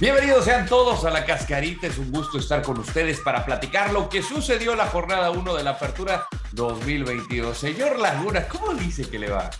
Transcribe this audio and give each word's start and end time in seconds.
Bienvenidos 0.00 0.44
sean 0.44 0.64
todos 0.66 1.04
a 1.04 1.10
la 1.10 1.24
cascarita. 1.24 1.88
Es 1.88 1.98
un 1.98 2.12
gusto 2.12 2.38
estar 2.38 2.62
con 2.62 2.78
ustedes 2.78 3.18
para 3.18 3.44
platicar 3.44 3.92
lo 3.92 4.08
que 4.08 4.22
sucedió 4.22 4.70
en 4.70 4.78
la 4.78 4.86
jornada 4.86 5.32
1 5.32 5.56
de 5.56 5.64
la 5.64 5.70
apertura 5.70 6.24
2022. 6.52 7.58
Señor 7.58 7.98
Laguna, 7.98 8.46
¿cómo 8.46 8.74
dice 8.74 9.02
que 9.10 9.18
le 9.18 9.28
va? 9.28 9.50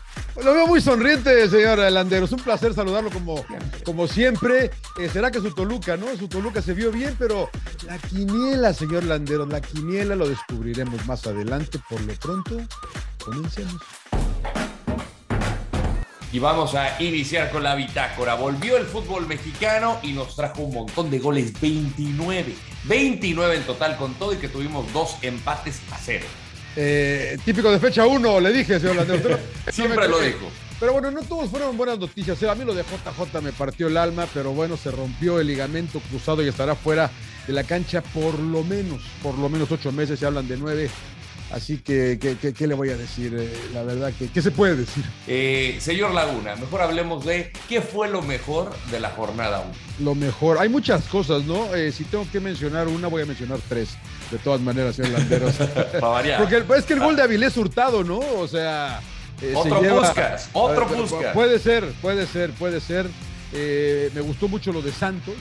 Lo 0.40 0.54
veo 0.54 0.68
muy 0.68 0.80
sonriente, 0.80 1.48
señor 1.48 1.78
Landeros. 1.90 2.30
Un 2.30 2.38
placer 2.38 2.72
saludarlo 2.72 3.10
como, 3.10 3.44
como 3.84 4.06
siempre. 4.06 4.70
Eh, 4.96 5.08
Será 5.12 5.32
que 5.32 5.40
su 5.40 5.52
Toluca, 5.52 5.96
¿no? 5.96 6.16
Su 6.16 6.28
Toluca 6.28 6.62
se 6.62 6.72
vio 6.72 6.92
bien, 6.92 7.16
pero 7.18 7.50
la 7.84 7.98
quiniela, 7.98 8.72
señor 8.72 9.02
Landeros, 9.02 9.48
la 9.48 9.60
quiniela 9.60 10.14
lo 10.14 10.28
descubriremos 10.28 11.04
más 11.04 11.26
adelante. 11.26 11.80
Por 11.90 12.00
lo 12.02 12.14
pronto, 12.14 12.60
comencemos. 13.24 13.82
Y 16.30 16.38
vamos 16.38 16.74
a 16.74 17.02
iniciar 17.02 17.50
con 17.50 17.62
la 17.62 17.74
bitácora. 17.74 18.34
Volvió 18.34 18.76
el 18.76 18.84
fútbol 18.84 19.26
mexicano 19.26 19.98
y 20.02 20.12
nos 20.12 20.36
trajo 20.36 20.62
un 20.62 20.74
montón 20.74 21.10
de 21.10 21.18
goles, 21.18 21.58
29. 21.60 22.54
29 22.84 23.56
en 23.56 23.62
total 23.62 23.96
con 23.96 24.14
todo 24.14 24.34
y 24.34 24.36
que 24.36 24.48
tuvimos 24.48 24.92
dos 24.92 25.16
empates 25.22 25.80
a 25.90 25.98
cero. 25.98 26.26
Eh, 26.76 27.38
típico 27.44 27.70
de 27.70 27.78
fecha 27.78 28.06
1, 28.06 28.40
le 28.40 28.52
dije, 28.52 28.78
señor. 28.78 29.06
Siempre 29.70 30.06
lo 30.06 30.20
dijo. 30.20 30.50
Pero 30.78 30.92
bueno, 30.92 31.10
no 31.10 31.22
todos 31.22 31.50
fueron 31.50 31.76
buenas 31.76 31.98
noticias. 31.98 32.40
A 32.44 32.54
mí 32.54 32.64
lo 32.64 32.74
de 32.74 32.84
JJ 32.84 33.40
me 33.42 33.52
partió 33.52 33.88
el 33.88 33.96
alma, 33.96 34.26
pero 34.32 34.52
bueno, 34.52 34.76
se 34.76 34.90
rompió 34.90 35.40
el 35.40 35.48
ligamento 35.48 35.98
cruzado 36.08 36.42
y 36.42 36.48
estará 36.48 36.76
fuera 36.76 37.10
de 37.46 37.52
la 37.52 37.64
cancha 37.64 38.00
por 38.00 38.38
lo 38.38 38.62
menos, 38.62 39.02
por 39.22 39.36
lo 39.38 39.48
menos 39.48 39.72
ocho 39.72 39.90
meses. 39.90 40.20
Se 40.20 40.26
hablan 40.26 40.46
de 40.46 40.56
nueve. 40.56 40.88
Así 41.50 41.78
que, 41.78 42.18
¿qué, 42.20 42.36
qué, 42.36 42.52
qué 42.52 42.66
le 42.66 42.74
voy 42.74 42.90
a 42.90 42.96
decir? 42.96 43.34
Eh, 43.34 43.50
la 43.72 43.82
verdad, 43.82 44.12
que, 44.18 44.28
¿qué 44.28 44.42
se 44.42 44.50
puede 44.50 44.76
decir? 44.76 45.02
Eh, 45.26 45.78
señor 45.80 46.12
Laguna, 46.12 46.56
mejor 46.56 46.82
hablemos 46.82 47.24
de 47.24 47.52
qué 47.68 47.80
fue 47.80 48.08
lo 48.08 48.20
mejor 48.20 48.76
de 48.90 49.00
la 49.00 49.10
jornada 49.10 49.60
1. 49.60 50.04
Lo 50.04 50.14
mejor, 50.14 50.58
hay 50.58 50.68
muchas 50.68 51.04
cosas, 51.04 51.44
¿no? 51.44 51.74
Eh, 51.74 51.90
si 51.90 52.04
tengo 52.04 52.26
que 52.30 52.40
mencionar 52.40 52.86
una, 52.88 53.08
voy 53.08 53.22
a 53.22 53.26
mencionar 53.26 53.60
tres, 53.66 53.96
de 54.30 54.36
todas 54.38 54.60
maneras, 54.60 54.96
señor 54.96 55.12
Landeros. 55.12 55.54
Porque 56.38 56.64
es 56.76 56.84
que 56.84 56.92
el 56.92 57.00
gol 57.00 57.16
de 57.16 57.22
Avilés 57.22 57.56
Hurtado, 57.56 58.04
¿no? 58.04 58.18
O 58.18 58.46
sea... 58.46 59.00
Eh, 59.40 59.54
otro 59.54 59.80
lleva, 59.80 60.00
Puskas, 60.02 60.50
otro 60.52 60.86
Puskas. 60.88 61.32
Puede 61.32 61.60
ser, 61.60 61.84
puede 62.02 62.26
ser, 62.26 62.50
puede 62.52 62.80
ser. 62.80 63.06
Me 63.52 64.20
gustó 64.20 64.48
mucho 64.48 64.72
lo 64.72 64.82
de 64.82 64.92
Santos, 64.92 65.34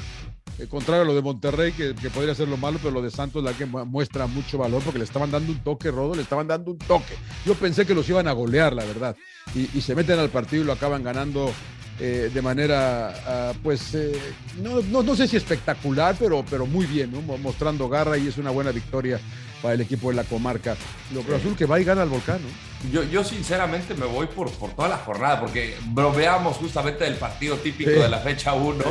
eh, 0.60 0.68
contrario 0.68 1.04
a 1.04 1.06
lo 1.06 1.16
de 1.16 1.22
Monterrey, 1.22 1.72
que, 1.72 1.96
que, 1.96 2.10
podría 2.10 2.36
ser 2.36 2.48
lo 2.48 2.58
malo, 2.58 2.80
pero 2.82 2.92
lo 2.92 3.02
de 3.02 3.12
Santos 3.12 3.44
la 3.44 3.54
que 3.54 3.66
muestra 3.66 4.28
mucho 4.28 4.58
valor 4.58 4.82
porque 4.84 5.00
le 5.00 5.06
estaban 5.06 5.32
dando 5.32 5.52
un 5.52 5.60
toque, 5.60 5.92
Rodo, 5.92 6.16
le 6.16 6.22
estaban 6.22 6.48
dando 6.48 6.72
un 6.72 6.78
toque. 6.78 7.16
Yo 7.46 7.56
pensé 7.56 7.86
que 7.86 7.94
los 7.94 8.08
iban 8.10 8.28
a 8.28 8.32
golear, 8.32 8.74
la 8.74 8.86
verdad. 8.86 9.16
Y, 9.56 9.70
y 9.78 9.82
se 9.82 9.96
meten 9.96 10.20
al 10.20 10.30
partido 10.30 10.64
y 10.64 10.66
lo 10.66 10.74
acaban 10.74 11.04
ganando 11.04 11.52
eh, 12.00 12.30
de 12.32 12.42
manera, 12.44 13.54
uh, 13.56 13.58
pues, 13.64 13.96
eh, 13.96 14.14
no, 14.62 14.82
no, 14.84 15.02
no, 15.02 15.16
sé 15.16 15.28
si 15.28 15.36
espectacular, 15.36 16.16
pero, 16.20 16.46
pero 16.48 16.68
muy 16.68 16.86
bien, 16.86 17.12
¿no? 17.12 17.22
mostrando 17.40 17.90
garra 17.90 18.20
y 18.20 18.28
es 18.28 18.38
una 18.38 18.52
buena 18.52 18.72
victoria 18.72 19.20
para 19.64 19.74
el 19.74 19.82
equipo 19.82 20.10
de 20.10 20.16
la 20.16 20.24
comarca. 20.24 20.78
Lo 21.12 21.22
Cruz 21.22 21.38
Azul 21.40 21.56
que 21.56 21.66
va 21.66 21.80
y 21.80 21.84
gana 21.84 22.04
al 22.04 22.10
volcán, 22.10 22.40
¿no? 22.44 22.92
Yo, 22.92 23.02
yo 23.04 23.24
sinceramente 23.24 23.96
me 23.96 24.06
voy 24.06 24.28
por, 24.28 24.52
por 24.52 24.76
toda 24.76 24.90
la 24.90 24.98
jornada, 24.98 25.40
porque 25.40 25.76
bromeamos 25.88 26.58
justamente 26.58 27.04
del 27.04 27.16
partido 27.16 27.56
típico 27.58 27.90
sí. 27.90 27.98
de 27.98 28.10
la 28.10 28.20
fecha 28.20 28.54
1. 28.54 28.84
Sí. 28.84 28.90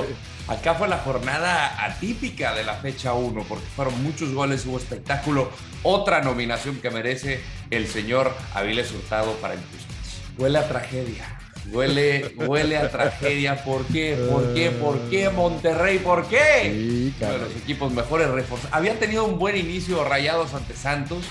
Acá 0.49 0.75
fue 0.75 0.87
la 0.87 0.99
jornada 0.99 1.85
atípica 1.85 2.55
de 2.55 2.63
la 2.63 2.75
fecha 2.75 3.15
1, 3.15 3.45
porque 3.49 3.67
fueron 3.75 4.01
muchos 4.03 4.33
goles, 4.33 4.65
hubo 4.65 4.79
espectáculo. 4.79 5.51
Otra 5.83 6.23
nominación 6.23 6.77
que 6.77 6.89
merece 6.91 7.41
el 7.71 7.89
señor 7.89 8.33
Aviles 8.55 8.93
Hurtado 8.93 9.33
para 9.35 9.55
el 9.55 9.61
Puskas. 9.61 10.21
Huele 10.39 10.59
a 10.59 10.69
tragedia. 10.69 11.39
Huele, 11.73 12.33
huele 12.37 12.77
a 12.77 12.89
tragedia. 12.89 13.65
¿Por 13.65 13.85
qué? 13.87 14.15
¿Por 14.31 14.55
qué? 14.55 14.71
¿Por 14.71 15.01
qué 15.11 15.31
Monterrey? 15.31 15.99
¿Por 15.99 16.29
qué? 16.29 16.63
Sí, 16.63 17.15
Uno 17.21 17.33
de 17.33 17.39
los 17.39 17.57
equipos 17.57 17.93
mejores 17.93 18.29
reforzados. 18.29 18.73
Habían 18.73 18.99
tenido 18.99 19.25
un 19.25 19.41
buen 19.41 19.57
inicio 19.57 20.05
rayados 20.05 20.55
ante 20.55 20.77
Santos. 20.77 21.25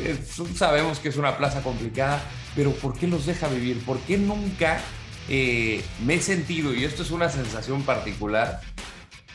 Eh, 0.00 0.16
sabemos 0.54 0.98
que 0.98 1.08
es 1.08 1.16
una 1.16 1.38
plaza 1.38 1.62
complicada, 1.62 2.20
pero 2.54 2.72
¿por 2.72 2.98
qué 2.98 3.06
los 3.06 3.24
deja 3.24 3.48
vivir? 3.48 3.82
¿Por 3.84 3.98
qué 4.00 4.18
nunca 4.18 4.78
eh, 5.28 5.84
me 6.04 6.14
he 6.14 6.20
sentido, 6.20 6.74
y 6.74 6.84
esto 6.84 7.02
es 7.02 7.10
una 7.10 7.28
sensación 7.28 7.82
particular, 7.82 8.60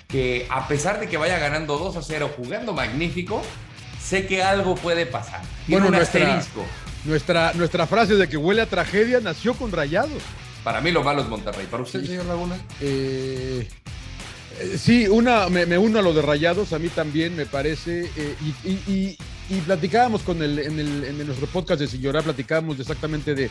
que 0.07 0.47
a 0.49 0.67
pesar 0.67 0.99
de 0.99 1.07
que 1.07 1.17
vaya 1.17 1.39
ganando 1.39 1.77
2 1.77 1.97
a 1.97 2.01
0, 2.01 2.31
jugando 2.35 2.73
magnífico, 2.73 3.41
sé 4.01 4.27
que 4.27 4.43
algo 4.43 4.75
puede 4.75 5.05
pasar. 5.05 5.41
Tiene 5.65 5.81
bueno, 5.81 5.87
un 5.87 5.95
nuestra, 5.95 6.35
asterisco. 6.35 6.65
Nuestra, 7.05 7.53
nuestra 7.53 7.87
frase 7.87 8.15
de 8.15 8.29
que 8.29 8.37
huele 8.37 8.61
a 8.61 8.65
tragedia 8.65 9.19
nació 9.19 9.53
con 9.55 9.71
rayados. 9.71 10.21
Para 10.63 10.81
mí 10.81 10.91
lo 10.91 11.03
malo 11.03 11.21
es 11.21 11.27
Monterrey. 11.27 11.67
¿Para 11.69 11.83
usted, 11.83 12.01
sí. 12.01 12.07
señor 12.07 12.25
Laguna? 12.25 12.55
Eh, 12.79 13.67
eh, 14.59 14.77
sí, 14.77 15.07
una, 15.07 15.49
me, 15.49 15.65
me, 15.65 15.77
uno 15.77 15.99
a 15.99 16.01
lo 16.01 16.13
de 16.13 16.21
Rayados, 16.21 16.73
a 16.73 16.79
mí 16.79 16.89
también 16.89 17.35
me 17.35 17.45
parece. 17.45 18.09
Eh, 18.15 18.35
y, 18.63 18.69
y, 18.69 19.17
y, 19.57 19.61
platicábamos 19.61 20.21
con 20.21 20.41
el, 20.41 20.59
en, 20.59 20.79
el, 20.79 21.03
en 21.03 21.25
nuestro 21.25 21.47
podcast 21.47 21.81
de 21.81 21.87
Señora, 21.87 22.21
platicábamos 22.21 22.79
exactamente 22.79 23.35
de, 23.35 23.49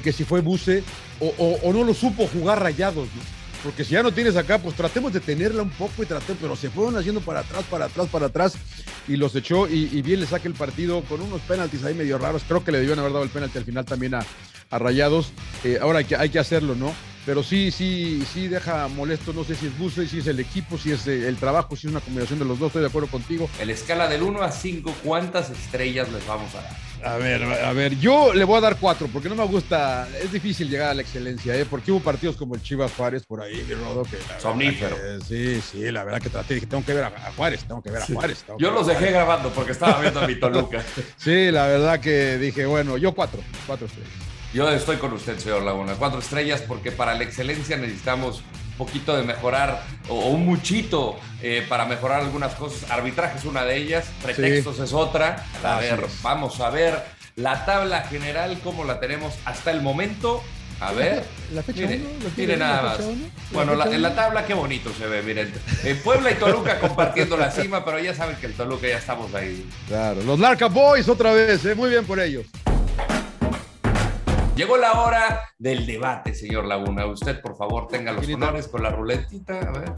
que 0.00 0.12
si 0.12 0.24
fue 0.24 0.40
Buse 0.40 0.82
o, 1.20 1.26
o, 1.38 1.68
o, 1.68 1.72
no 1.72 1.84
lo 1.84 1.94
supo 1.94 2.26
jugar 2.26 2.62
Rayados. 2.62 3.08
Porque 3.64 3.82
si 3.82 3.92
ya 3.92 4.02
no 4.02 4.12
tienes 4.12 4.36
acá, 4.36 4.58
pues 4.58 4.76
tratemos 4.76 5.12
de 5.14 5.20
tenerla 5.20 5.62
un 5.62 5.70
poco 5.70 6.02
y 6.02 6.06
tratemos, 6.06 6.36
pero 6.38 6.54
se 6.54 6.68
fueron 6.68 6.98
haciendo 6.98 7.22
para 7.22 7.40
atrás, 7.40 7.64
para 7.70 7.86
atrás, 7.86 8.08
para 8.12 8.26
atrás 8.26 8.54
y 9.08 9.16
los 9.16 9.34
echó 9.34 9.66
y, 9.66 10.02
bien 10.02 10.20
le 10.20 10.26
saca 10.26 10.46
el 10.48 10.54
partido 10.54 11.02
con 11.04 11.22
unos 11.22 11.40
penaltis 11.42 11.82
ahí 11.82 11.94
medio 11.94 12.18
raros. 12.18 12.42
Creo 12.46 12.62
que 12.62 12.72
le 12.72 12.80
debían 12.80 12.98
haber 12.98 13.12
dado 13.12 13.24
el 13.24 13.30
penalti 13.30 13.56
al 13.56 13.64
final 13.64 13.86
también 13.86 14.16
a, 14.16 14.26
a 14.70 14.78
Rayados. 14.78 15.32
Eh, 15.64 15.78
ahora 15.80 16.04
que, 16.04 16.14
hay 16.14 16.28
que 16.28 16.38
hacerlo, 16.38 16.74
¿no? 16.74 16.92
Pero 17.26 17.42
sí, 17.42 17.70
sí, 17.70 18.22
sí 18.32 18.48
deja 18.48 18.86
molesto, 18.88 19.32
no 19.32 19.44
sé 19.44 19.54
si 19.54 19.66
es 19.66 19.78
Buse, 19.78 20.06
si 20.06 20.18
es 20.18 20.26
el 20.26 20.40
equipo, 20.40 20.76
si 20.76 20.92
es 20.92 21.06
el 21.06 21.36
trabajo, 21.36 21.74
si 21.74 21.86
es 21.86 21.90
una 21.90 22.00
combinación 22.00 22.38
de 22.38 22.44
los 22.44 22.58
dos, 22.58 22.66
estoy 22.68 22.82
de 22.82 22.88
acuerdo 22.88 23.08
contigo. 23.08 23.48
En 23.58 23.68
la 23.68 23.72
escala 23.72 24.08
del 24.08 24.22
1 24.22 24.42
a 24.42 24.52
5, 24.52 24.94
¿cuántas 25.02 25.50
estrellas 25.50 26.12
les 26.12 26.26
vamos 26.26 26.54
a 26.54 26.62
dar? 26.62 26.76
A 27.04 27.16
ver, 27.18 27.42
a 27.42 27.72
ver, 27.72 27.98
yo 27.98 28.32
le 28.32 28.44
voy 28.44 28.56
a 28.56 28.60
dar 28.62 28.78
cuatro, 28.78 29.08
porque 29.12 29.28
no 29.28 29.34
me 29.34 29.44
gusta, 29.44 30.08
es 30.22 30.32
difícil 30.32 30.70
llegar 30.70 30.90
a 30.90 30.94
la 30.94 31.02
excelencia, 31.02 31.54
¿eh? 31.54 31.66
porque 31.66 31.92
hubo 31.92 32.00
partidos 32.00 32.36
como 32.36 32.54
el 32.54 32.62
Chivas 32.62 32.92
Juárez 32.92 33.26
por 33.26 33.42
ahí, 33.42 33.62
mi 33.68 33.74
Rodo, 33.74 34.04
que... 34.04 34.16
Somnífero. 34.40 34.96
Que, 34.96 35.18
sí, 35.22 35.60
sí, 35.60 35.90
la 35.90 36.04
verdad 36.04 36.22
que 36.22 36.30
traté, 36.30 36.54
dije, 36.54 36.66
tengo 36.66 36.84
que 36.84 36.94
ver 36.94 37.04
a, 37.04 37.08
a 37.08 37.32
Juárez, 37.32 37.64
tengo 37.64 37.82
que 37.82 37.90
ver 37.90 38.02
a 38.02 38.06
Juárez. 38.06 38.44
Sí. 38.46 38.52
Yo 38.58 38.70
los 38.70 38.86
dejé 38.86 39.10
grabando 39.10 39.50
porque 39.50 39.72
estaba 39.72 40.00
viendo 40.00 40.20
a 40.20 40.26
mi 40.26 40.36
Toluca. 40.36 40.82
sí, 41.18 41.50
la 41.50 41.66
verdad 41.66 42.00
que 42.00 42.38
dije, 42.38 42.64
bueno, 42.64 42.96
yo 42.96 43.14
cuatro, 43.14 43.40
cuatro 43.66 43.86
estrellas. 43.86 44.33
Yo 44.54 44.70
estoy 44.70 44.98
con 44.98 45.12
usted, 45.12 45.36
señor 45.36 45.64
Laguna, 45.64 45.94
cuatro 45.98 46.20
estrellas, 46.20 46.62
porque 46.62 46.92
para 46.92 47.14
la 47.14 47.24
excelencia 47.24 47.76
necesitamos 47.76 48.38
un 48.38 48.78
poquito 48.78 49.16
de 49.16 49.24
mejorar 49.24 49.82
o 50.08 50.28
un 50.28 50.46
muchito 50.46 51.16
eh, 51.42 51.66
para 51.68 51.86
mejorar 51.86 52.20
algunas 52.20 52.54
cosas. 52.54 52.88
Arbitraje 52.88 53.36
es 53.36 53.46
una 53.46 53.64
de 53.64 53.76
ellas, 53.76 54.06
pretextos 54.22 54.76
sí. 54.76 54.82
es 54.84 54.92
otra. 54.92 55.44
A 55.64 55.80
ver, 55.80 56.04
es. 56.06 56.22
vamos 56.22 56.60
a 56.60 56.70
ver 56.70 57.02
la 57.34 57.66
tabla 57.66 58.02
general, 58.02 58.60
cómo 58.62 58.84
la 58.84 59.00
tenemos 59.00 59.34
hasta 59.44 59.72
el 59.72 59.82
momento. 59.82 60.40
A 60.78 60.92
ver, 60.92 61.24
la 61.52 61.64
fecha 61.64 61.80
mire, 61.80 62.02
uno, 62.16 62.30
mire 62.36 62.56
nada 62.56 62.82
más. 62.82 63.00
Uno, 63.00 63.26
bueno, 63.50 63.74
la, 63.74 63.86
en 63.86 64.02
la 64.02 64.14
tabla 64.14 64.46
qué 64.46 64.54
bonito 64.54 64.92
se 64.96 65.08
ve, 65.08 65.22
miren. 65.22 65.52
Puebla 66.04 66.30
y 66.30 66.34
Toluca 66.34 66.78
compartiendo 66.78 67.36
la 67.36 67.50
cima, 67.50 67.84
pero 67.84 67.98
ya 67.98 68.14
saben 68.14 68.36
que 68.36 68.46
el 68.46 68.54
Toluca 68.54 68.86
ya 68.86 68.98
estamos 68.98 69.34
ahí. 69.34 69.68
Claro, 69.88 70.22
los 70.22 70.38
Larca 70.38 70.68
Boys 70.68 71.08
otra 71.08 71.32
vez, 71.32 71.64
eh, 71.64 71.74
muy 71.74 71.90
bien 71.90 72.04
por 72.04 72.20
ellos. 72.20 72.46
Llegó 74.56 74.76
la 74.76 74.92
hora 75.00 75.40
del 75.58 75.84
debate, 75.84 76.32
señor 76.32 76.66
Laguna. 76.66 77.06
Usted, 77.06 77.40
por 77.40 77.56
favor, 77.56 77.88
tenga 77.88 78.12
los 78.12 78.28
honores 78.28 78.68
con 78.68 78.84
la 78.84 78.90
ruletita. 78.90 79.58
A 79.58 79.72
ver. 79.72 79.92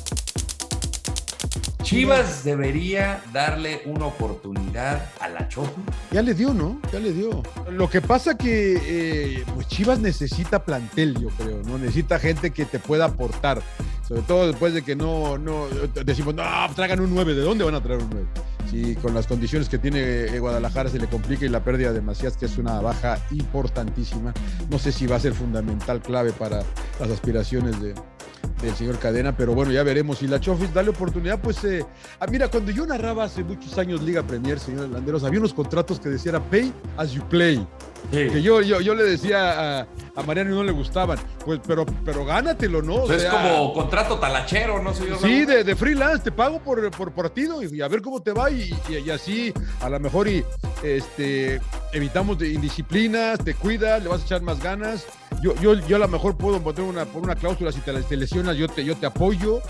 Chivas 1.82 2.43
debería 2.43 3.23
darle 3.35 3.82
una 3.85 4.06
oportunidad 4.06 5.12
a 5.20 5.29
la 5.29 5.47
Choco. 5.49 5.75
Ya 6.11 6.23
le 6.23 6.32
dio, 6.32 6.55
¿no? 6.55 6.81
Ya 6.91 6.99
le 6.99 7.12
dio. 7.12 7.43
Lo 7.70 7.91
que 7.91 8.00
pasa 8.00 8.37
que 8.38 8.81
eh, 8.82 9.44
pues 9.55 9.69
Chivas 9.69 9.99
necesita 9.99 10.64
plantel, 10.64 11.20
yo 11.20 11.29
creo, 11.37 11.62
¿no? 11.64 11.76
Necesita 11.76 12.19
gente 12.19 12.50
que 12.50 12.64
te 12.64 12.79
pueda 12.79 13.05
aportar. 13.05 13.61
Sobre 14.09 14.23
todo 14.23 14.47
después 14.47 14.73
de 14.73 14.82
que 14.82 14.97
no, 14.97 15.37
no 15.37 15.67
decimos, 16.02 16.35
no, 16.35 16.44
traigan 16.75 17.00
un 17.00 17.14
9. 17.14 17.35
¿De 17.35 17.43
dónde 17.43 17.62
van 17.62 17.75
a 17.75 17.82
traer 17.82 18.00
un 18.00 18.09
9? 18.11 18.26
Si 18.71 18.95
con 18.97 19.15
las 19.15 19.27
condiciones 19.27 19.69
que 19.69 19.79
tiene 19.79 20.01
eh, 20.01 20.39
Guadalajara 20.39 20.91
se 20.91 20.99
le 20.99 21.07
complica 21.07 21.47
y 21.47 21.49
la 21.49 21.63
pérdida 21.63 21.93
de 21.93 22.01
Macías, 22.01 22.37
que 22.37 22.47
es 22.47 22.59
una 22.59 22.81
baja 22.81 23.19
importantísima, 23.31 24.33
no 24.71 24.79
sé 24.79 24.93
si 24.93 25.07
va 25.07 25.17
a 25.17 25.21
ser 25.21 25.33
fundamental, 25.33 26.01
clave 26.01 26.33
para 26.33 26.63
las 27.01 27.11
aspiraciones 27.11 27.81
de, 27.81 27.95
del 28.62 28.75
señor 28.75 28.99
Cadena, 28.99 29.37
pero 29.37 29.55
bueno, 29.55 29.73
ya 29.73 29.83
veremos. 29.83 30.23
Y 30.23 30.29
la 30.29 30.41
Chofis, 30.41 30.73
dale 30.73 30.91
oportunidad, 30.91 31.41
pues, 31.41 31.62
eh, 31.65 31.85
ah, 32.21 32.27
mira, 32.27 32.49
cuando 32.49 32.71
yo 32.73 32.87
narraba 32.87 33.25
hace 33.25 33.44
muchos 33.44 33.77
años 33.79 34.03
Liga 34.03 34.23
Premier, 34.23 34.59
señor 34.59 34.88
Landeros, 34.88 35.25
había 35.25 35.41
unos 35.41 35.55
contratos 35.55 36.00
que 36.00 36.09
decían 36.09 36.43
pay 36.50 36.73
as 36.97 37.12
you 37.12 37.23
play. 37.29 37.67
Que 38.11 38.41
yo, 38.41 38.62
yo, 38.62 38.81
yo 38.81 38.94
le 38.94 39.03
decía 39.03 39.81
a, 39.81 39.87
a, 40.15 40.23
Mariano 40.23 40.50
y 40.50 40.55
no 40.55 40.62
le 40.62 40.71
gustaban. 40.71 41.19
Pues, 41.44 41.61
pero, 41.67 41.85
pero 42.05 42.25
gánatelo, 42.25 42.81
¿no? 42.81 43.03
O 43.03 43.06
sea, 43.09 43.17
es 43.17 43.25
como 43.25 43.73
contrato 43.73 44.19
talachero, 44.19 44.81
¿no, 44.81 44.94
señor? 44.94 45.19
Sí, 45.19 45.44
de, 45.44 45.65
de, 45.65 45.75
freelance, 45.75 46.23
te 46.23 46.31
pago 46.31 46.61
por, 46.61 46.88
por 46.93 47.12
partido 47.12 47.62
y, 47.62 47.81
a 47.81 47.88
ver 47.88 48.03
cómo 48.03 48.23
te 48.23 48.33
va. 48.33 48.50
Y, 48.50 48.73
y, 48.88 49.11
así, 49.11 49.53
a 49.81 49.88
lo 49.88 49.99
mejor, 49.99 50.29
y 50.29 50.44
este 50.85 51.61
evitamos 51.93 52.38
de 52.38 52.50
indisciplinas, 52.50 53.41
te 53.43 53.55
cuidas, 53.55 54.03
le 54.03 54.09
vas 54.09 54.23
a 54.23 54.25
echar 54.25 54.43
más 54.43 54.62
ganas. 54.62 55.06
Yo, 55.55 55.75
yo, 55.75 55.97
a 55.97 55.99
lo 55.99 56.09
mejor 56.09 56.37
puedo 56.37 56.61
poner 56.61 56.83
una, 56.83 57.05
por 57.05 57.23
una 57.23 57.37
cláusula, 57.37 57.73
si 57.73 57.81
te, 57.81 57.93
te 58.03 58.17
lesionas, 58.17 58.57
yo 58.57 58.69
te, 58.69 58.85
yo 58.85 58.97
te 58.97 59.07
apoyo 59.07 59.63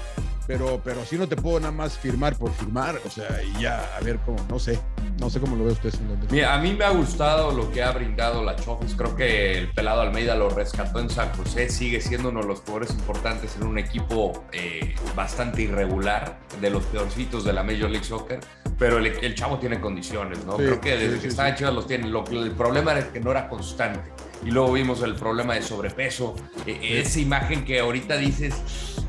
pero, 0.46 0.80
pero 0.82 1.04
sí 1.04 1.16
no 1.16 1.28
te 1.28 1.36
puedo 1.36 1.58
nada 1.58 1.72
más 1.72 1.98
firmar 1.98 2.36
por 2.36 2.52
firmar, 2.52 3.00
o 3.04 3.10
sea, 3.10 3.42
y 3.42 3.60
ya, 3.60 3.96
a 3.96 4.00
ver 4.00 4.18
cómo, 4.24 4.38
no 4.48 4.58
sé, 4.58 4.78
no 5.18 5.28
sé 5.28 5.40
cómo 5.40 5.56
lo 5.56 5.64
ve 5.64 5.72
usted. 5.72 5.92
Mira, 6.30 6.54
a 6.54 6.58
mí 6.58 6.72
me 6.72 6.84
ha 6.84 6.90
gustado 6.90 7.50
lo 7.50 7.70
que 7.72 7.82
ha 7.82 7.90
brindado 7.90 8.44
la 8.44 8.54
Chofis, 8.56 8.94
creo 8.94 9.16
que 9.16 9.58
el 9.58 9.72
pelado 9.72 10.02
Almeida 10.02 10.36
lo 10.36 10.48
rescató 10.48 11.00
en 11.00 11.10
San 11.10 11.32
José, 11.34 11.68
sigue 11.68 12.00
siendo 12.00 12.28
uno 12.28 12.42
de 12.42 12.46
los 12.46 12.60
jugadores 12.60 12.90
importantes 12.90 13.56
en 13.56 13.66
un 13.66 13.78
equipo 13.78 14.44
eh, 14.52 14.94
bastante 15.14 15.62
irregular, 15.62 16.38
de 16.60 16.70
los 16.70 16.84
peorcitos 16.84 17.44
de 17.44 17.52
la 17.52 17.62
Major 17.62 17.90
League 17.90 18.04
Soccer, 18.04 18.40
pero 18.78 18.98
el, 18.98 19.34
chavo 19.34 19.58
tiene 19.58 19.80
condiciones, 19.80 20.44
¿no? 20.44 20.56
creo 20.56 20.80
que 20.80 20.96
desde 20.96 21.18
que 21.20 21.28
estaba 21.28 21.48
en 21.48 21.54
Chivas 21.54 21.74
los 21.74 21.86
tiene, 21.86 22.08
lo, 22.08 22.24
el 22.26 22.52
problema 22.52 22.92
era 22.92 23.12
que 23.12 23.20
no 23.20 23.30
era 23.30 23.48
constante 23.48 24.00
y 24.44 24.50
luego 24.50 24.72
vimos 24.72 25.02
el 25.02 25.14
problema 25.14 25.54
de 25.54 25.62
sobrepeso, 25.62 26.34
e, 26.66 27.00
esa 27.00 27.18
imagen 27.18 27.64
que 27.64 27.80
ahorita 27.80 28.16
dices, 28.16 28.54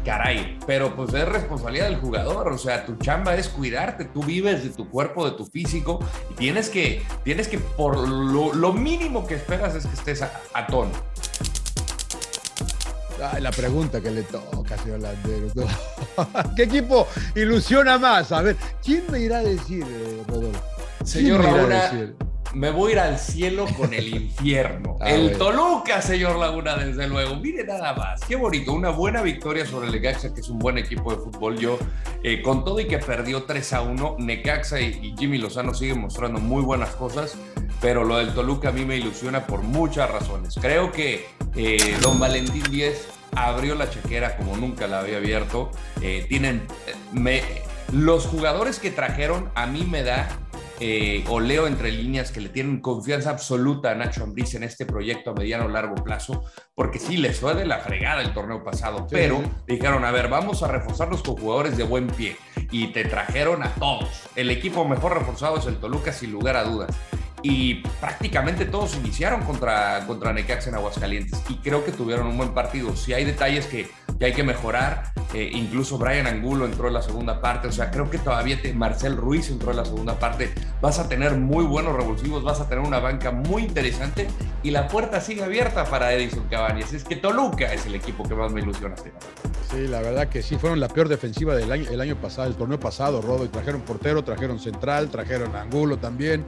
caray, 0.06 0.58
pero 0.66 0.96
pues 0.96 1.14
es 1.14 1.28
responsabilidad 1.28 1.90
del 1.90 1.98
jugador, 1.98 2.52
o 2.52 2.58
sea, 2.58 2.86
tu 2.86 2.96
chamba 2.96 3.36
es 3.36 3.50
cuidarte, 3.50 4.06
tú 4.06 4.24
vives 4.24 4.64
de 4.64 4.69
tu 4.69 4.90
cuerpo, 4.90 5.30
de 5.30 5.36
tu 5.36 5.46
físico, 5.46 6.00
y 6.31 6.36
tienes 6.36 6.69
que, 6.69 7.04
tienes 7.24 7.48
que 7.48 7.60
por 7.60 8.08
lo, 8.08 8.74
mínimo 8.74 9.28
que 9.28 9.36
esperas 9.36 9.75
es 9.75 9.86
que 9.86 9.94
estés 9.94 10.22
a, 10.22 10.68
tono. 10.68 10.92
La 13.40 13.52
pregunta 13.52 14.02
que 14.02 14.12
le 14.12 14.24
toca, 14.24 14.78
señor 14.78 15.02
Landeros. 15.02 15.54
¿Qué 16.56 16.64
equipo 16.64 17.08
ilusiona 17.36 17.98
más? 17.98 18.31
A 18.31 18.42
ver, 18.42 18.56
¿quién 18.84 19.04
me 19.12 19.19
irá 19.19 19.38
a 19.40 19.44
decir, 19.44 19.84
eh, 19.84 20.24
Rodolfo? 20.28 20.62
Señor 21.04 21.44
Laguna, 21.44 22.14
me 22.54 22.72
voy 22.72 22.92
a 22.92 22.94
ir 22.94 23.00
al 23.00 23.19
cielo 23.19 23.66
con 23.78 23.94
el 23.94 24.08
infierno. 24.10 24.98
Ah, 25.08 25.12
el 25.12 25.38
Toluca, 25.38 26.02
señor 26.02 26.38
Laguna, 26.38 26.75
desde 26.75 27.08
luego. 27.08 27.36
Mire 27.36 27.64
nada 27.64 27.94
más. 27.94 28.19
Qué 28.25 28.36
bonito. 28.36 28.74
Una 28.74 28.90
buena 28.90 29.22
victoria 29.22 29.66
sobre 29.66 29.88
el 29.88 29.94
Necaxa, 29.94 30.34
que 30.34 30.42
es 30.42 30.50
un 30.50 30.58
buen 30.58 30.78
equipo 30.80 31.12
de 31.12 31.18
fútbol. 31.18 31.58
Yo, 31.60 31.78
eh, 32.24 32.42
con 32.42 32.66
todo 32.66 32.80
y 32.80 32.88
que 32.88 32.98
perdió 32.98 33.44
3 33.44 33.74
a 33.74 33.81
1, 33.81 34.16
Necaxa 34.18 34.81
y, 34.81 35.14
Jimmy 35.18 35.38
Lozano 35.38 35.74
siguen 35.75 36.02
mostrando 36.02 36.40
muy 36.40 36.64
buenas 36.64 36.90
cosas. 36.96 37.38
Pero 37.81 38.03
lo 38.03 38.18
del 38.18 38.33
Toluca 38.33 38.69
a 38.69 38.71
mí 38.71 38.85
me 38.85 38.97
ilusiona 38.97 39.45
por 39.45 39.62
muchas 39.62 40.09
razones. 40.09 40.56
Creo 40.59 40.91
que 40.91 41.27
eh, 41.56 41.97
don 42.01 42.19
Valentín 42.19 42.63
Díez 42.71 43.07
abrió 43.35 43.75
la 43.75 43.89
chequera 43.89 44.35
como 44.38 44.57
nunca 44.57 44.88
la 44.88 45.00
había 45.00 45.18
abierto. 45.18 45.71
Eh, 46.01 46.25
tienen. 46.27 46.65
Me, 47.12 47.44
los 47.91 48.25
jugadores 48.25 48.79
que 48.79 48.91
trajeron 48.91 49.50
a 49.56 49.65
mí 49.65 49.83
me 49.83 50.03
da 50.03 50.27
eh, 50.79 51.24
o 51.29 51.39
leo 51.39 51.65
entre 51.65 51.91
líneas 51.91 52.31
que 52.31 52.39
le 52.39 52.50
tienen 52.50 52.81
confianza 52.81 53.31
absoluta 53.31 53.91
a 53.91 53.95
Nacho 53.95 54.23
Ambriz 54.23 54.53
en 54.53 54.63
este 54.63 54.85
proyecto 54.85 55.31
a 55.31 55.33
mediano 55.33 55.65
o 55.65 55.69
largo 55.69 55.95
plazo, 55.95 56.44
porque 56.75 57.00
sí 57.00 57.18
les 57.18 57.39
fue 57.39 57.56
de 57.56 57.65
la 57.65 57.80
fregada 57.80 58.21
el 58.21 58.31
torneo 58.31 58.63
pasado, 58.63 59.07
pero 59.09 59.41
dijeron, 59.65 60.06
a 60.06 60.12
ver, 60.12 60.27
vamos 60.27 60.62
a 60.62 60.68
reforzarlos 60.68 61.23
con 61.23 61.35
jugadores 61.38 61.77
de 61.77 61.83
buen 61.83 62.07
pie 62.07 62.38
y 62.69 62.88
te 62.88 63.06
trajeron 63.06 63.63
a 63.63 63.73
todos. 63.73 64.09
El 64.35 64.51
equipo 64.51 64.85
mejor 64.88 65.18
reforzado 65.18 65.57
es 65.57 65.65
el 65.65 65.77
Toluca 65.77 66.13
sin 66.13 66.31
lugar 66.31 66.56
a 66.56 66.63
dudas 66.63 66.95
y 67.49 67.75
prácticamente 68.01 68.65
todos 68.65 68.95
iniciaron 68.97 69.41
contra, 69.44 70.05
contra 70.05 70.33
Necaxa 70.33 70.69
en 70.69 70.75
Aguascalientes 70.75 71.41
y 71.47 71.55
creo 71.55 71.85
que 71.85 71.94
tuvieron 71.94 72.27
un 72.27 72.38
buen 72.38 72.53
partido. 72.53 72.94
Si 72.97 73.13
hay 73.13 73.23
detalles 73.23 73.67
que, 73.67 73.89
que 74.19 74.25
hay 74.25 74.34
que 74.34 74.44
mejorar, 74.44 75.12
eh, 75.34 75.50
incluso 75.54 75.98
Brian 75.98 76.28
Angulo 76.28 76.66
entró 76.66 76.88
en 76.88 76.94
la 76.96 77.02
segunda 77.02 77.42
parte, 77.42 77.68
o 77.68 77.72
sea, 77.72 77.92
creo 77.92 78.10
que 78.10 78.18
todavía 78.18 78.58
Marcel 78.75 79.18
Ruiz 79.18 79.50
entró 79.50 79.72
en 79.72 79.78
la 79.78 79.86
segunda 79.86 80.18
parte, 80.19 80.54
vas 80.81 81.00
a 81.00 81.08
tener 81.08 81.36
muy 81.36 81.66
buenos 81.66 81.96
revulsivos, 81.96 82.44
vas 82.44 82.60
a 82.60 82.68
tener 82.68 82.84
una 82.84 83.00
banca 83.00 83.31
muy 83.31 83.64
interesante 83.64 84.28
y 84.64 84.72
la 84.72 84.88
puerta 84.88 85.22
sigue 85.22 85.44
abierta 85.44 85.86
para 85.86 86.14
Edison 86.14 86.48
Cabañas. 86.50 86.94
Es 86.94 87.04
que 87.04 87.16
Toluca 87.16 87.72
es 87.74 87.86
el 87.86 87.96
equipo 87.96 88.28
que 88.28 88.36
más 88.36 88.52
me 88.52 88.62
ilusiona. 88.62 88.96
Sí, 89.72 89.88
la 89.88 90.02
verdad 90.02 90.30
que 90.30 90.42
sí, 90.42 90.58
fueron 90.58 90.80
la 90.80 90.88
peor 90.88 91.10
defensiva 91.10 91.56
del 91.56 91.72
año, 91.72 91.90
el 91.90 92.02
año 92.02 92.16
pasado, 92.16 92.48
el 92.48 92.56
torneo 92.56 92.80
pasado, 92.80 93.22
Rodo, 93.22 93.46
y 93.46 93.50
trajeron 93.50 93.81
portero, 93.81 94.24
trajeron 94.24 94.60
central, 94.60 95.10
trajeron 95.10 95.56
Angulo 95.56 95.98
también. 95.98 96.46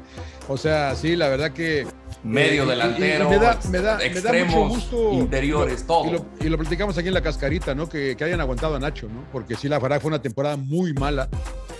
O 0.48 0.58
sea, 0.58 0.96
sí, 0.96 1.16
la 1.16 1.28
verdad 1.28 1.52
que. 1.52 1.86
Medio 2.24 2.64
eh, 2.64 2.68
delantero, 2.68 3.30
me 3.30 3.38
da, 3.38 3.60
me 3.70 3.80
da, 3.82 4.46
mucho 4.46 4.68
gusto. 4.68 5.14
Interiores, 5.14 5.88
todo. 5.88 6.26
Y 6.42 6.50
lo, 6.50 6.58
platicamos 6.58 6.98
aquí 6.98 7.08
en 7.08 7.14
la 7.14 7.22
cascarita, 7.22 7.74
¿no? 7.74 7.88
Que, 7.88 8.18
hayan 8.20 8.42
aguantado 8.42 8.76
a 8.76 8.80
Nacho, 8.80 9.08
¿no? 9.08 9.24
Porque 9.32 9.56
sí, 9.56 9.70
la 9.70 9.80
verdad 9.80 10.02
fue 10.02 10.10
una 10.10 10.22
temporada 10.22 10.58
muy 10.58 10.94
mala. 10.94 11.30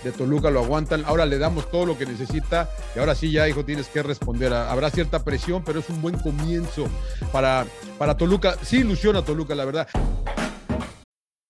De 0.02 0.12
Toluca 0.12 0.50
lo 0.50 0.60
aguantan. 0.60 1.04
Ahora 1.04 1.26
le 1.26 1.36
damos 1.36 1.70
todo 1.70 1.84
lo 1.84 1.98
que 1.98 2.06
necesita. 2.06 2.70
Y 2.96 3.00
ahora 3.00 3.14
sí, 3.14 3.30
ya, 3.30 3.46
hijo, 3.48 3.66
tienes 3.66 3.88
que 3.88 4.02
responder. 4.02 4.50
Habrá 4.54 4.88
cierta 4.88 5.22
presión, 5.22 5.62
pero 5.62 5.80
es 5.80 5.90
un 5.90 6.00
buen 6.00 6.16
comienzo 6.16 6.86
para, 7.32 7.66
para 7.98 8.16
Toluca. 8.16 8.56
Sí 8.62 8.78
ilusiona 8.78 9.22
Toluca, 9.22 9.54
la 9.54 9.66
verdad. 9.66 9.88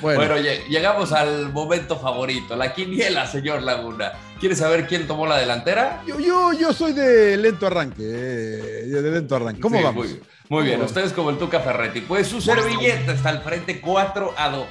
Bueno. 0.00 0.36
llegamos 0.68 1.12
al 1.12 1.52
momento 1.52 1.98
favorito, 1.98 2.56
la 2.56 2.72
quiniela, 2.72 3.26
señor 3.26 3.62
Laguna. 3.62 4.12
¿Quieres 4.40 4.58
saber 4.58 4.86
quién 4.86 5.06
tomó 5.06 5.26
la 5.26 5.38
delantera? 5.38 6.02
Yo, 6.06 6.18
yo, 6.20 6.52
yo 6.52 6.72
soy 6.72 6.92
de 6.92 7.36
lento 7.36 7.66
arranque, 7.66 8.02
eh, 8.02 8.86
de 8.86 9.10
lento 9.10 9.34
arranque. 9.34 9.60
¿Cómo 9.60 9.82
vamos? 9.82 10.06
Muy, 10.48 10.64
bien, 10.64 10.80
ustedes 10.80 11.12
como 11.12 11.30
el 11.30 11.38
Tuca 11.38 11.60
Ferretti. 11.60 12.00
Pues 12.00 12.28
su 12.28 12.40
servilleta 12.40 13.12
está 13.12 13.30
al 13.30 13.42
frente 13.42 13.80
4 13.80 14.34
a 14.36 14.48
2. 14.48 14.66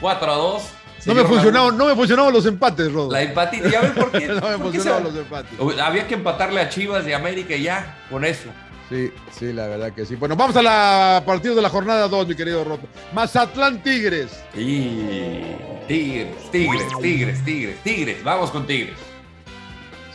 4 0.00 0.32
a 0.32 0.36
2. 0.36 0.62
No 1.06 1.14
me, 1.14 1.24
funcionaban, 1.24 1.76
no 1.76 1.86
me 1.86 1.94
funcionaban 1.94 2.32
los 2.32 2.44
empates, 2.46 2.92
Rodo. 2.92 3.12
La 3.12 3.22
empatita, 3.22 3.68
¿ya 3.68 3.80
ven 3.80 3.94
por 3.94 4.10
qué? 4.10 4.26
no 4.28 4.48
me 4.48 4.58
funcionaban 4.58 5.04
los 5.04 5.14
empates. 5.14 5.52
Había 5.80 6.06
que 6.06 6.14
empatarle 6.14 6.60
a 6.60 6.68
Chivas 6.68 7.04
de 7.04 7.14
América 7.14 7.54
y 7.54 7.62
ya, 7.62 7.98
con 8.10 8.24
eso. 8.24 8.48
Sí, 8.88 9.12
sí, 9.30 9.52
la 9.52 9.66
verdad 9.66 9.92
que 9.92 10.06
sí. 10.06 10.16
Bueno, 10.16 10.34
vamos 10.34 10.56
a 10.56 10.62
la 10.62 11.22
partido 11.26 11.54
de 11.54 11.60
la 11.60 11.68
jornada 11.68 12.08
2, 12.08 12.28
mi 12.28 12.34
querido 12.34 12.64
Roto. 12.64 12.88
Mazatlán 13.12 13.82
Tigres. 13.82 14.30
Sí, 14.54 15.56
Tigres, 15.86 16.50
Tigres, 16.50 16.86
Tigres, 17.00 17.44
Tigres, 17.44 17.82
Tigres. 17.82 18.24
Vamos 18.24 18.50
con 18.50 18.66
Tigres. 18.66 18.96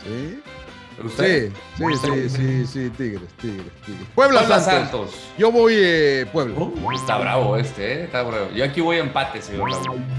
¿Sí? 0.02 0.40
Sí, 1.16 1.52
sí, 1.76 1.84
sí, 2.00 2.28
sí, 2.28 2.66
sí, 2.66 2.90
Tigres, 2.90 3.28
Tigres, 3.40 3.72
Tigres. 3.84 4.06
Puebla, 4.14 4.60
Santos. 4.60 5.28
Yo 5.36 5.50
voy 5.50 5.74
eh, 5.76 6.26
Puebla. 6.32 6.56
Uh, 6.56 6.92
está 6.92 7.18
bravo 7.18 7.56
este, 7.56 7.94
¿eh? 7.94 8.04
Está 8.04 8.22
bravo. 8.22 8.50
Yo 8.52 8.64
aquí 8.64 8.80
voy 8.80 8.96
a 8.96 9.00
empate, 9.00 9.42
señor 9.42 9.70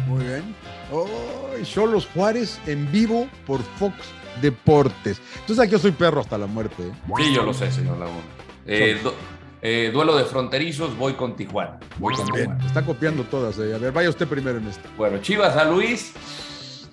Muy 0.07 0.23
bien. 0.23 0.55
Oh, 0.91 1.87
los 1.87 2.05
Juárez 2.07 2.59
en 2.67 2.91
vivo 2.91 3.27
por 3.47 3.61
Fox 3.77 3.95
Deportes. 4.41 5.21
Entonces 5.39 5.59
aquí 5.59 5.71
yo 5.71 5.79
soy 5.79 5.91
perro 5.91 6.21
hasta 6.21 6.37
la 6.37 6.45
muerte. 6.45 6.83
¿eh? 6.83 6.91
Sí, 7.17 7.33
yo 7.33 7.43
lo 7.43 7.53
sé, 7.53 7.71
señor 7.71 7.97
Laguna. 7.97 8.44
Eh, 8.65 9.01
eh, 9.61 9.89
duelo 9.93 10.15
de 10.15 10.25
fronterizos, 10.25 10.95
voy 10.97 11.13
con 11.13 11.35
Tijuana. 11.35 11.79
Voy 11.97 12.15
con 12.15 12.25
Tijuana. 12.27 12.65
Está 12.65 12.83
copiando 12.85 13.23
todas. 13.23 13.57
Eh. 13.59 13.73
A 13.73 13.77
ver, 13.77 13.91
vaya 13.91 14.09
usted 14.09 14.27
primero 14.27 14.57
en 14.57 14.67
esta. 14.67 14.87
Bueno, 14.97 15.19
Chivas 15.19 15.55
a 15.55 15.65
Luis. 15.65 16.13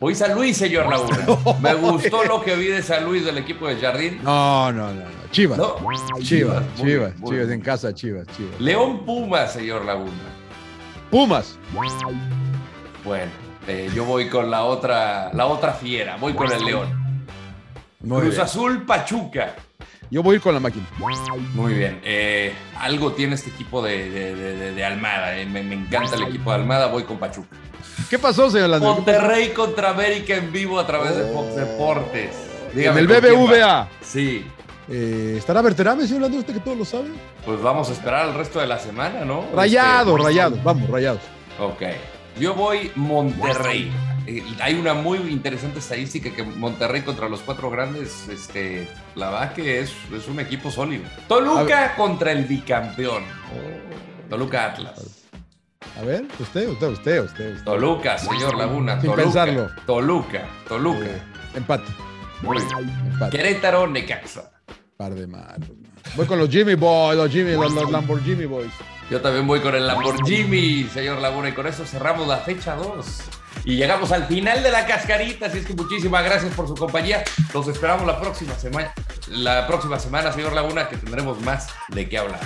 Voy 0.01 0.17
San 0.17 0.35
Luis, 0.35 0.57
señor 0.57 0.87
Laguna. 0.91 1.19
Me 1.61 1.75
gustó 1.75 2.25
lo 2.25 2.43
que 2.43 2.57
vi 2.57 2.67
de 2.67 2.83
San 2.83 3.05
Luis 3.05 3.25
del 3.25 3.39
equipo 3.39 3.69
de 3.69 3.77
Jardín. 3.77 4.19
No, 4.25 4.73
no, 4.73 4.93
no. 4.93 5.03
Chivas. 5.31 5.59
Chivas, 6.21 6.65
Chivas, 6.75 7.13
Chivas, 7.25 7.49
en 7.51 7.61
casa, 7.61 7.95
Chivas, 7.95 8.27
Chivas. 8.37 8.61
León 8.61 9.05
Pumas, 9.07 9.53
señor 9.53 9.85
Laguna. 9.85 10.11
Pumas. 11.11 11.57
Bueno, 13.05 13.31
Eh, 13.69 13.91
yo 13.95 14.05
voy 14.05 14.29
con 14.29 14.51
la 14.51 14.65
otra, 14.65 15.33
la 15.33 15.47
otra 15.47 15.73
fiera, 15.73 16.17
voy 16.17 16.33
con 16.35 16.51
el 16.51 16.65
León. 16.65 17.25
Muy 18.01 18.23
Cruz 18.23 18.31
bien. 18.33 18.43
Azul 18.43 18.83
Pachuca. 18.85 19.55
Yo 20.13 20.23
voy 20.23 20.35
a 20.35 20.37
ir 20.37 20.43
con 20.43 20.53
la 20.53 20.61
máquina. 20.61 20.85
Muy 21.55 21.73
bien. 21.73 21.99
Eh, 22.05 22.53
algo 22.79 23.13
tiene 23.13 23.35
este 23.35 23.49
equipo 23.49 23.81
de, 23.83 24.11
de- 24.11 24.75
de- 24.75 24.85
Almada. 24.85 25.39
eh. 25.39 25.47
Me, 25.47 25.63
me 25.63 25.75
encanta 25.75 26.17
el 26.17 26.25
equipo 26.25 26.51
de 26.51 26.57
Almada. 26.57 26.89
Voy 26.89 27.05
con 27.05 27.17
Pachuca. 27.19 27.57
¿Qué 28.11 28.19
pasó, 28.19 28.51
señor 28.51 28.69
Landero? 28.69 28.95
Monterrey 28.97 29.53
contra 29.55 29.89
América 29.89 30.35
en 30.37 30.53
vivo 30.53 30.79
a 30.79 30.87
través 30.87 31.17
de 31.17 31.33
Fox 31.33 31.57
Deportes. 31.57 32.37
En 32.73 32.79
Dígame 32.79 33.01
el 33.01 33.07
quién 33.07 33.25
va. 33.25 33.47
BBVA. 33.47 33.89
Sí. 34.03 34.45
Eh, 34.91 35.37
¿Estará 35.39 35.63
Berterame, 35.63 36.07
señor 36.07 36.21
Landero? 36.23 36.41
¿Usted 36.41 36.55
que 36.55 36.61
todo 36.61 36.75
lo 36.75 36.85
sabe? 36.85 37.09
Pues 37.47 37.63
vamos 37.63 37.89
a 37.89 37.93
esperar 37.93 38.29
el 38.29 38.35
resto 38.35 38.61
de 38.61 38.67
la 38.67 38.79
semana, 38.79 39.25
¿no? 39.25 39.47
Rayados, 39.55 40.13
Este, 40.15 40.25
rayados. 40.29 40.63
Vamos, 40.63 40.91
rayados. 40.91 41.23
Ok. 41.59 41.83
Yo 42.39 42.53
voy 42.55 42.93
Monterrey. 42.97 43.91
Eh, 44.27 44.43
hay 44.61 44.75
una 44.75 44.95
muy 44.95 45.19
interesante 45.19 45.81
estadística 45.81 46.31
que 46.31 46.43
Monterrey 46.43 47.03
contra 47.03 47.29
los 47.29 47.41
cuatro 47.41 47.71
grandes, 47.71 48.29
este, 48.29 48.89
la 49.15 49.31
verdad 49.31 49.53
que 49.53 49.81
es, 49.81 49.93
es 50.15 50.29
un 50.29 50.39
equipo 50.41 50.71
sólido. 50.71 51.05
Toluca 51.29 51.95
contra 51.97 52.33
el 52.33 52.45
bicampeón. 52.45 53.25
Toluca 54.29 54.67
Atlas. 54.67 55.23
A 55.99 56.03
ver, 56.03 56.25
usted, 56.39 56.69
usted, 56.69 56.89
usted, 56.89 57.23
usted. 57.23 57.53
usted. 57.55 57.65
Toluca, 57.65 58.17
señor 58.17 58.57
Laguna. 58.57 59.01
Sin 59.01 59.11
Toluca. 59.11 59.23
pensarlo. 59.23 59.71
Toluca, 59.87 60.49
Toluca. 60.69 61.05
Eh, 61.05 61.23
empate. 61.55 61.91
Muy 62.43 62.59
bien. 62.59 62.89
Empate. 63.13 63.37
Querétaro, 63.37 63.87
Necaxa. 63.87 64.53
Par 64.97 65.15
de 65.15 65.27
malos. 65.27 65.69
Voy 66.17 66.27
con 66.27 66.39
los 66.39 66.49
Jimmy 66.49 66.75
Boys, 66.75 67.17
los 67.17 67.31
Jimmy, 67.31 67.53
los, 67.53 67.73
los 67.73 67.91
Lamborghini 67.91 68.47
Boys. 68.47 68.73
Yo 69.11 69.21
también 69.21 69.47
voy 69.47 69.61
con 69.61 69.75
el 69.75 69.87
Lamborghini, 69.87 70.85
señor 70.85 71.21
Laguna, 71.21 71.51
y 71.51 71.53
con 71.53 71.67
eso 71.67 71.85
cerramos 71.85 72.27
la 72.27 72.39
fecha 72.39 72.75
2. 72.77 73.23
Y 73.65 73.77
llegamos 73.77 74.11
al 74.11 74.27
final 74.27 74.63
de 74.63 74.71
la 74.71 74.87
cascarita, 74.87 75.47
así 75.47 75.59
es 75.59 75.67
que 75.67 75.75
muchísimas 75.75 76.25
gracias 76.25 76.53
por 76.55 76.67
su 76.67 76.75
compañía. 76.75 77.23
Los 77.55 77.69
esperamos 77.69 78.07
la 78.07 78.21
próxima 78.21 78.55
semana, 78.55 78.93
la 79.29 79.67
próxima 79.67 79.99
semana, 79.99 80.33
señor 80.33 80.53
Laguna, 80.53 80.89
que 80.89 80.97
tendremos 80.97 81.41
más 81.43 81.69
de 81.89 82.09
qué 82.09 82.19
hablar. 82.19 82.41